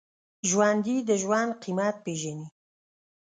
ژوندي 0.49 0.95
د 1.07 1.09
ژوند 1.21 1.51
قېمت 1.63 1.95
پېژني 2.05 2.47